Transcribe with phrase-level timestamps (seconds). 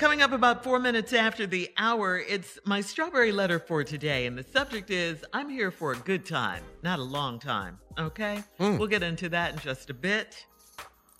[0.00, 4.24] Coming up about four minutes after the hour, it's my strawberry letter for today.
[4.24, 7.78] And the subject is I'm here for a good time, not a long time.
[7.98, 8.42] Okay?
[8.56, 8.78] Hmm.
[8.78, 10.46] We'll get into that in just a bit.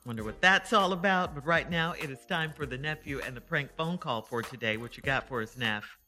[0.07, 1.35] Wonder what that's all about.
[1.35, 4.41] But right now, it is time for the nephew and the prank phone call for
[4.41, 4.79] today.
[4.79, 5.99] What you got for us, Neff?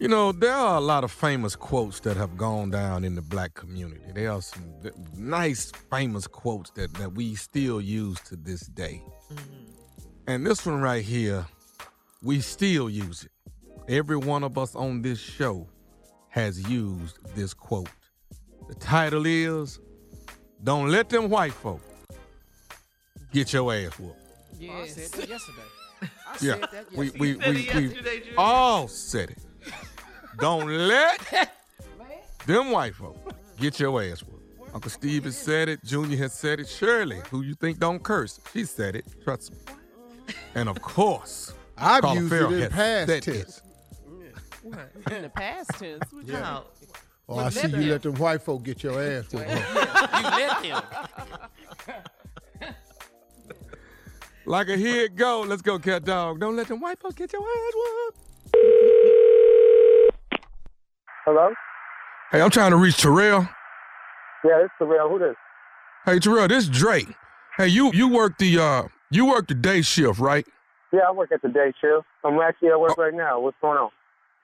[0.00, 3.22] You know, there are a lot of famous quotes that have gone down in the
[3.22, 4.02] black community.
[4.12, 4.64] There are some
[5.16, 9.00] nice, famous quotes that, that we still use to this day.
[9.32, 9.81] Mm-hmm.
[10.26, 11.46] And this one right here,
[12.22, 13.30] we still use it.
[13.88, 15.66] Every one of us on this show
[16.28, 17.88] has used this quote.
[18.68, 19.80] The title is
[20.62, 21.80] Don't Let Them White Folk
[23.32, 24.18] Get Your Ass Whooped.
[24.70, 25.58] Oh, I said that yesterday.
[26.02, 26.06] I
[26.40, 27.52] Yeah, said that we, yesterday.
[27.52, 27.88] we, said we,
[28.30, 29.38] we all said it.
[30.38, 31.52] Don't let
[32.46, 33.16] them white folk
[33.60, 34.74] get your ass whooped.
[34.74, 35.84] Uncle Steve has said it.
[35.84, 36.68] Junior has said it.
[36.68, 39.04] Shirley, who you think don't curse, she said it.
[39.22, 39.58] Trust me.
[40.54, 43.62] And of course, I've Carla used Ferrell it in past said tense.
[45.10, 46.12] in the past tense.
[46.12, 46.64] What you, Wow.
[47.28, 49.48] Oh, I see let you them- let them white folk get your ass whooped.
[49.48, 50.18] huh?
[50.18, 50.82] you let him.
[54.46, 55.40] like a here it go.
[55.42, 56.40] Let's go, cat dog.
[56.40, 58.18] Don't let them white folk get your ass whooped.
[61.24, 61.52] Hello?
[62.32, 63.48] Hey, I'm trying to reach Terrell.
[64.44, 65.08] Yeah, it's Terrell.
[65.08, 65.36] Who this?
[66.04, 67.08] Hey, Terrell, this is Drake.
[67.56, 68.82] Hey, you you work the uh
[69.12, 70.46] you work the day shift, right?
[70.92, 72.06] Yeah, I work at the day shift.
[72.24, 73.40] I'm actually at work right now.
[73.40, 73.90] What's going on?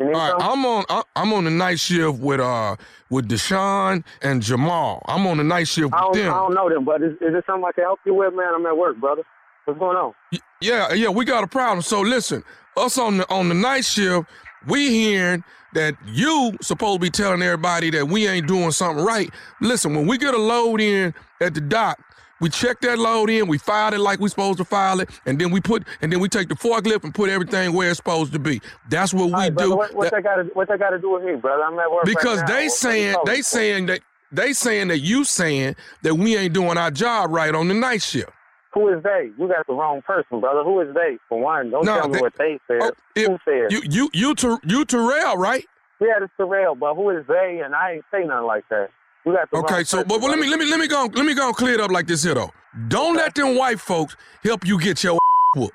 [0.01, 0.35] All right?
[0.39, 0.85] I'm on.
[0.89, 2.77] I- I'm on the night shift with uh
[3.11, 5.03] with Deshaun and Jamal.
[5.07, 6.33] I'm on the night shift with don't, them.
[6.33, 8.53] I don't know them, but is, is there something I can help you with, man?
[8.55, 9.23] I'm at work, brother.
[9.65, 10.13] What's going on?
[10.61, 11.83] Yeah, yeah, we got a problem.
[11.83, 12.45] So listen,
[12.77, 14.29] us on the on the night shift,
[14.67, 15.43] we hearing
[15.75, 19.31] that you supposed to be telling everybody that we ain't doing something right.
[19.61, 21.99] Listen, when we get a load in at the dock,
[22.41, 25.39] we check that load in, we file it like we supposed to file it, and
[25.41, 28.33] then we put and then we take the forklift and put everything where it's supposed
[28.33, 28.61] to be.
[28.89, 29.77] That's what we All right, brother, do.
[29.77, 31.63] what, what That- they got to what they got to do with me, brother?
[31.65, 32.47] I'm at work right because now.
[32.47, 36.77] they what saying they saying that they saying that you saying that we ain't doing
[36.77, 38.31] our job right on the night shift.
[38.75, 39.31] Who is they?
[39.39, 40.63] You got the wrong person, brother.
[40.63, 41.17] Who is they?
[41.29, 42.79] For one, don't No, tell me they- what they said.
[42.83, 43.73] Oh, it- Who said?
[43.73, 45.65] You you you Ter- you Terrell, right?
[46.01, 47.61] yeah, it's Terrell, but who is they?
[47.65, 48.91] And I ain't say nothing like that.
[49.29, 51.35] You got the Okay, so but, let me let me let me go let me
[51.35, 52.51] go and clear it up like this here though.
[52.89, 55.19] Don't let them white folks help you get your
[55.57, 55.75] whooped.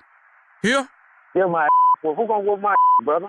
[0.64, 0.88] Here,
[1.36, 1.68] Give my
[2.04, 3.28] well, who gonna whoop my brother?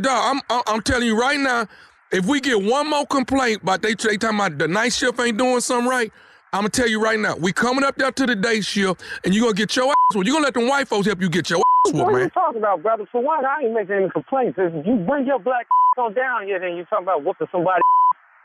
[0.00, 0.42] dog.
[0.50, 1.66] I'm I'm- telling you right now.
[2.12, 5.38] If we get one more complaint about they they talking about the night shift ain't
[5.38, 6.12] doing something right,
[6.52, 7.36] I'm gonna tell you right now.
[7.36, 10.26] We coming up there to the day shift, and you gonna get your ass whooped.
[10.26, 12.30] You gonna let them white folks help you get your ass What whooped, are you
[12.30, 13.06] talking about, brother?
[13.12, 14.58] For one, I ain't making any complaints.
[14.58, 17.80] If you bring your black on down here, then you talking about whooping somebody.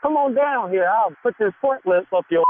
[0.06, 0.88] Come on down here.
[0.88, 2.44] I'll put this forklift up your.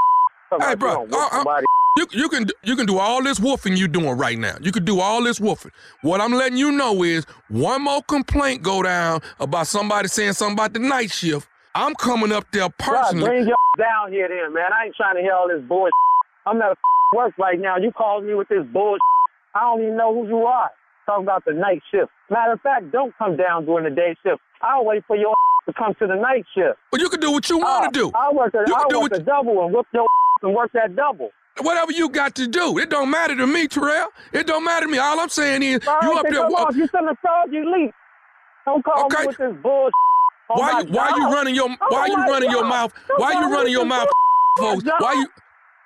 [0.61, 1.61] Hey, bro, whoop uh, uh.
[1.97, 4.57] You, you can you can do all this woofing you're doing right now.
[4.61, 5.71] You can do all this woofing.
[6.03, 10.53] What I'm letting you know is one more complaint go down about somebody saying something
[10.53, 11.49] about the night shift.
[11.75, 13.27] I'm coming up there God, personally.
[13.27, 14.67] bring your down here, then, man.
[14.79, 15.95] I ain't trying to hear all this bullshit.
[16.45, 16.79] I'm not at
[17.15, 17.79] work right now.
[17.79, 19.01] You calling me with this bullshit.
[19.55, 20.71] I don't even know who you are.
[21.07, 22.11] Talking about the night shift.
[22.29, 24.43] Matter of fact, don't come down during the day shift.
[24.61, 25.35] I'll wait for your
[25.67, 26.79] to come to the night shift.
[26.91, 28.13] But you can do what you want to uh, do.
[28.15, 30.07] I'll work a, You do work what a double and whip your
[30.43, 31.31] and work that double.
[31.63, 32.79] Whatever you got to do.
[32.79, 34.09] It don't matter to me, Terrell.
[34.33, 34.99] It don't matter to me.
[34.99, 36.43] All I'm saying is All you right, up there.
[36.43, 36.71] come on.
[36.71, 37.93] If you shouldn't have told you leave.
[38.67, 39.23] Don't call Okay.
[39.23, 39.95] me with this bullshit.
[40.51, 42.93] on why you why you running your why you running your mouth?
[43.09, 44.09] Don't Why you running your mouth,
[44.59, 44.85] folks?
[44.99, 45.29] Why you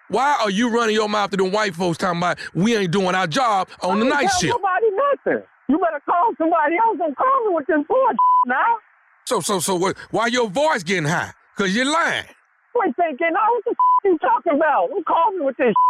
[0.09, 3.15] why are you running your mouth to them white folks talking about we ain't doing
[3.15, 4.53] our job on the I ain't night shift?
[4.57, 5.47] Nobody nothing.
[5.69, 8.17] You better call somebody else and call me with this bullshit
[8.47, 8.75] now.
[9.31, 9.97] So so so what?
[10.11, 11.31] Why your voice getting high?
[11.57, 12.25] Cause you're lying.
[12.75, 14.89] Wait, thinking, oh, what the f- you talking about?
[14.91, 15.73] Who called me with this?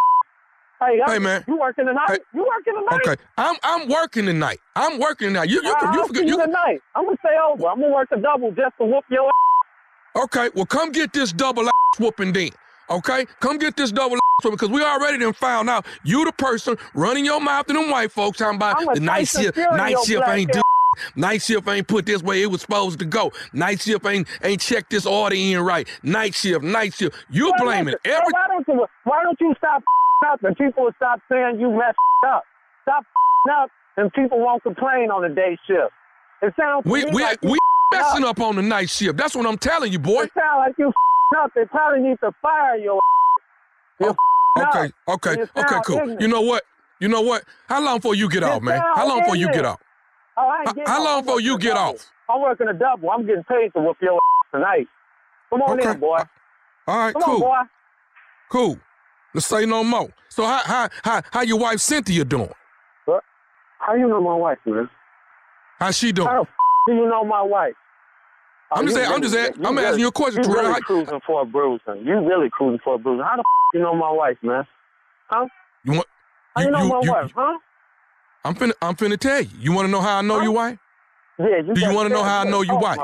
[0.83, 1.43] Hey, Hey, man.
[1.49, 2.09] You working tonight?
[2.09, 2.19] Hey.
[2.35, 3.07] You working tonight?
[3.07, 4.59] Okay, I'm I'm working tonight.
[4.77, 5.49] I'm working tonight.
[5.49, 6.45] You you you I'll forget see you you.
[6.45, 6.81] tonight.
[6.95, 7.67] I'm gonna stay over.
[7.67, 9.33] I'm gonna work a double just to whoop your ass.
[10.25, 12.51] Okay, well come get this double ass whooping then.
[12.91, 17.25] Okay, come get this double because we already done found out you the person running
[17.25, 19.29] your mouth to them white folks talking about the night.
[19.29, 20.61] Fury, Night shift ain't do.
[21.15, 23.33] Night shift ain't put this way it was supposed to go.
[23.53, 25.89] Night shift ain't ain't checked this order in right.
[26.03, 27.17] Night shift, night shift.
[27.31, 28.33] You Well, blaming listen, every.
[28.33, 28.87] Why don't you?
[29.05, 29.83] Why don't you stop
[30.27, 31.97] up and people will stop saying you messed
[32.27, 32.43] up?
[32.83, 33.05] Stop
[33.53, 35.93] up and people won't complain on the day shift.
[36.43, 37.59] It sounds We we like we
[37.93, 39.17] messing up on the night shift.
[39.17, 40.23] That's what I'm telling you, boy.
[40.23, 40.93] It sounds like you
[41.39, 41.53] up.
[41.55, 43.01] They probably need to fire your.
[44.01, 44.17] You're oh,
[44.59, 45.99] Okay, okay, okay, cool.
[45.99, 46.21] ignorant.
[46.21, 46.65] You know what?
[46.99, 47.45] You know what?
[47.69, 48.83] How long before you get off, man?
[48.95, 49.81] How long before you get ignorant.
[50.37, 51.95] Oh, I ain't How- long before you get double.
[51.95, 52.11] off?
[52.29, 53.11] I'm working a double.
[53.11, 54.19] I'm getting paid to whoop your
[54.53, 54.89] tonight.
[55.51, 55.91] Come on Okay.
[55.91, 56.19] in, boy.
[56.87, 57.35] All right, Come cool.
[57.35, 57.71] on, boy.
[58.51, 58.79] Cool.
[59.35, 60.09] Let's say no more.
[60.29, 62.53] So how how how how your wife Cynthia doing?
[63.05, 63.23] What?
[63.79, 64.89] How you know my wife, man?
[65.79, 66.29] How's she doing?
[66.29, 66.55] How the f-
[66.87, 67.75] do you know my wife?
[68.73, 70.73] Oh, I'm just you asking- I'm just asking- I'm asking you a question, You really
[70.73, 71.97] How- cruising for a bruiser.
[71.97, 73.25] You really cruising for a bruiser.
[73.25, 74.67] How the f- you know my wife, man?
[75.29, 75.47] Huh?
[75.85, 76.07] You want?
[76.57, 77.59] How you, know my you- wife, huh?
[78.45, 79.51] I'm finna, I'm finna tell you.
[79.59, 80.45] You want to know how I know Huh?
[80.45, 80.79] your wife?
[81.39, 82.99] Yeah, you Do you wanna know how I know your wife?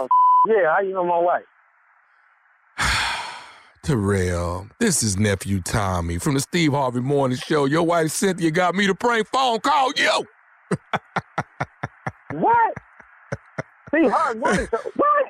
[0.46, 1.42] Yeah, how you know my wife?
[3.82, 7.64] Terrell, this is nephew Tommy from the Steve Harvey Morning Show.
[7.66, 10.24] Your wife Cynthia got me to prank phone call you.
[12.32, 12.74] What?
[13.94, 14.66] See, hard money.
[14.70, 15.24] so- What?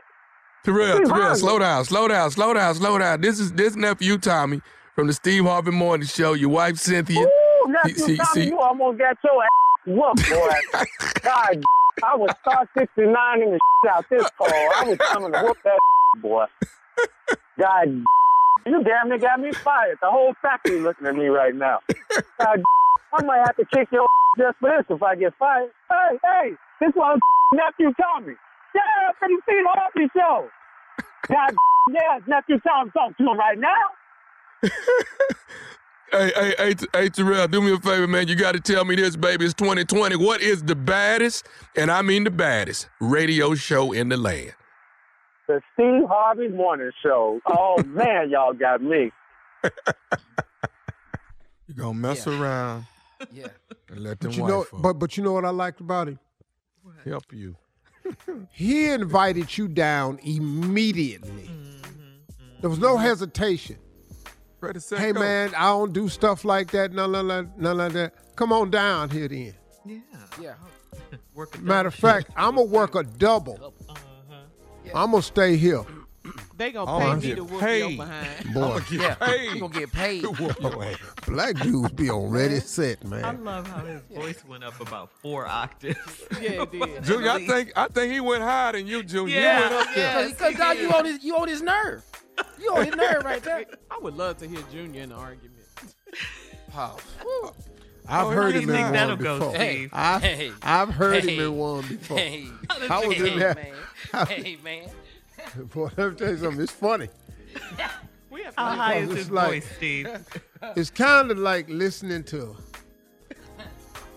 [0.65, 1.39] Terrell, Steve Terrell, Harvey.
[1.39, 3.21] slow down, slow down, slow down, slow down.
[3.21, 4.61] This is this nephew Tommy
[4.97, 6.33] from the Steve Harvey Morning Show.
[6.33, 7.21] Your wife Cynthia.
[7.21, 9.51] Ooh, nephew Tommy, you almost got your ass
[9.87, 10.85] whooped, boy.
[11.23, 11.65] God,
[12.03, 13.59] I was star 69 in the
[13.91, 14.49] out this call.
[14.49, 15.79] I was coming to whoop that
[16.21, 16.45] boy.
[17.59, 18.05] God,
[18.67, 19.99] you damn near got me fired.
[20.03, 21.81] The whole factory looking at me right now.
[22.41, 22.63] God,
[23.13, 24.07] I might have to kick your
[24.37, 25.71] just for this if I get fired.
[25.89, 26.51] Hey, hey,
[26.81, 27.19] this one
[27.55, 28.35] nephew Tommy.
[28.75, 30.49] Yeah, from the Steve Harvey show.
[31.29, 31.55] God,
[31.93, 34.71] yeah, nephew Tommy talking to him right now.
[36.13, 38.29] Hey, hey, hey, T- hey, Terrell, do me a favor, man.
[38.29, 39.45] You got to tell me this, baby.
[39.45, 40.17] It's 2020.
[40.17, 44.55] What is the baddest, and I mean the baddest, radio show in the land?
[45.49, 47.41] The Steve Harvey Morning Show.
[47.47, 49.11] Oh man, y'all got me.
[51.67, 52.87] You're gonna mess around
[53.33, 53.49] Yeah.
[53.89, 56.09] and let them But you know, white but but you know what I liked about
[56.09, 56.19] him?
[57.05, 57.57] help you.
[58.53, 61.43] He invited you down immediately.
[61.51, 62.61] Mm-hmm, mm-hmm.
[62.61, 63.77] There was no hesitation.
[64.67, 65.21] Ready, set, Hey go.
[65.21, 66.93] man, I don't do stuff like that.
[66.93, 68.15] None, none, none, none like that.
[68.37, 69.55] Come on down here then.
[69.85, 69.99] Yeah.
[70.41, 70.55] Yeah.
[71.35, 73.75] Work a Matter of fact, I'm gonna work a double.
[73.89, 73.95] Uh
[74.29, 74.35] huh.
[74.95, 75.85] I'm gonna stay here,
[76.57, 77.79] They gonna Oh, pay I'm me get to whoop paid.
[77.97, 78.55] your behind.
[78.55, 78.81] boy.
[78.91, 79.15] Yeah.
[79.25, 79.51] Hey.
[79.55, 80.25] You gonna get paid.
[80.25, 80.97] Whoop your ass.
[81.27, 83.25] Black dudes be on ready set, man.
[83.25, 85.99] I love how his voice went up about four octaves.
[86.41, 87.05] Yeah, it did.
[87.05, 89.39] Junior, I think I think he went higher than you, Junior.
[89.39, 89.69] Yeah.
[89.69, 90.29] You went up there.
[90.29, 92.03] Because now you on his you on his nerve.
[92.59, 93.65] You on his nerve right there.
[93.91, 95.53] I would love to hear Junior in an argument.
[96.71, 97.01] Pause.
[98.09, 99.55] I've Oh, heard him think in one that'll go, before.
[99.57, 99.91] Steve?
[99.93, 100.53] I've, Hey.
[100.63, 101.45] I've heard him Hey.
[101.45, 102.19] in one before.
[102.19, 102.47] Hey,
[102.89, 103.55] I was in there.
[103.55, 104.27] man.
[104.29, 104.89] Hey man.
[105.75, 106.63] Boy, let me tell you something.
[106.63, 107.09] It's funny.
[108.31, 110.09] We have How high is It's his like- voice, Steve?
[110.77, 112.57] It's kind of like listening to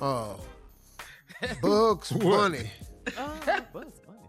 [0.02, 0.34] uh,
[1.62, 2.70] Bugs Bunny
[3.18, 4.20] uh, Buzz Bunny.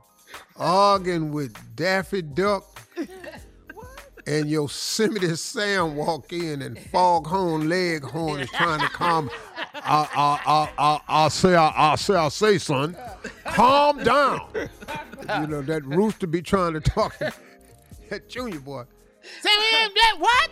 [0.56, 2.79] arguing with Daffy Duck
[4.30, 9.28] and Yosemite Sam walk in and Foghorn Leghorn is trying to calm.
[9.74, 12.96] I, I, I, I, I say, I, I say, I say, son,
[13.44, 14.46] calm down.
[14.54, 14.68] You
[15.48, 17.18] know that rooster be trying to talk.
[17.18, 18.84] That junior boy.
[19.40, 20.50] Say him that what?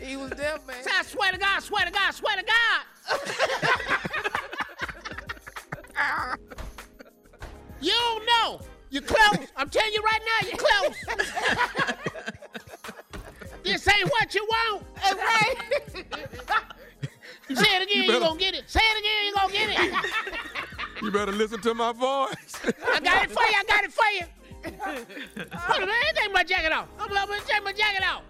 [0.00, 0.84] he was there, man.
[0.92, 2.82] I swear to God, swear to God, swear to God.
[8.92, 9.16] you don't know.
[9.16, 9.48] You're close.
[9.56, 10.96] I'm telling you right now, you're close.
[13.64, 14.84] this ain't what you want.
[14.96, 15.56] That's right.
[17.54, 18.70] Say it again, you, better- gonna get it.
[18.70, 21.02] Say it again, you gonna get it.
[21.02, 22.54] You better listen to my voice.
[22.64, 23.54] I got it for you.
[23.58, 24.24] I got it for you.
[25.52, 26.14] Hold on, man.
[26.14, 26.86] Take my jacket off.
[27.00, 28.22] I'm gonna take my jacket off.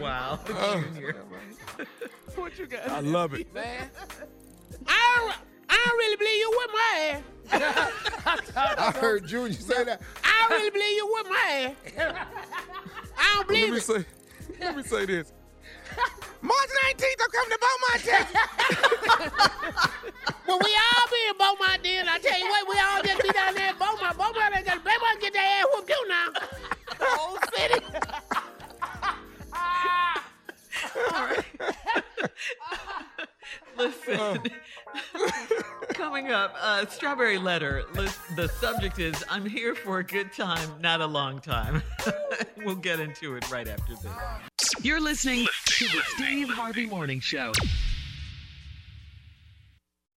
[0.00, 0.38] Wow.
[0.48, 0.84] Oh.
[0.94, 1.16] Junior.
[2.36, 2.88] What you got?
[2.88, 3.52] I love it.
[3.54, 3.90] man.
[4.86, 5.34] I don't,
[5.86, 7.22] I really believe you with my ass.
[8.56, 10.00] I heard Junior say that.
[10.24, 12.26] I really believe you with my ass.
[13.18, 13.82] I don't believe Let believe me it.
[13.82, 14.04] say,
[14.60, 15.32] let me say this.
[16.42, 18.40] March 19th, I'm coming to Beaumont, Texas.
[20.46, 22.08] Well, we all be in Beaumont then.
[22.08, 24.16] I tell you what, we all just be down there in Beaumont.
[24.16, 26.30] Beaumont ain't got Beaumont get their ass whooped too now.
[26.98, 27.84] The whole city.
[33.76, 34.18] Listen.
[34.20, 34.36] Uh,
[36.16, 37.84] Coming up, uh, Strawberry Letter.
[38.36, 41.82] The subject is I'm here for a good time, not a long time.
[42.64, 44.74] we'll get into it right after this.
[44.82, 47.52] You're listening to the Steve Harvey Morning Show.